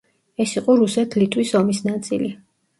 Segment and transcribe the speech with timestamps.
[0.45, 2.35] ეს იყო რუსეთ-ლიტვის ომის ნაწილი.